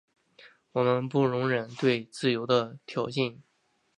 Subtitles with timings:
[0.71, 3.37] 我们不容忍对自由的挑衅。